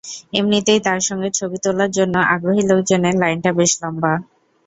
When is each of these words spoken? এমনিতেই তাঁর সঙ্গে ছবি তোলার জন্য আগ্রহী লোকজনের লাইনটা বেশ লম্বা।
এমনিতেই 0.33 0.79
তাঁর 0.85 0.99
সঙ্গে 1.07 1.29
ছবি 1.37 1.57
তোলার 1.63 1.91
জন্য 1.97 2.15
আগ্রহী 2.33 2.63
লোকজনের 2.69 3.15
লাইনটা 3.21 3.49
বেশ 3.57 3.71
লম্বা। 3.81 4.13